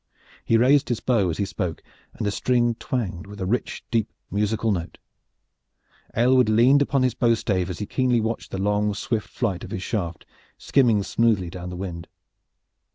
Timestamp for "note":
4.71-4.97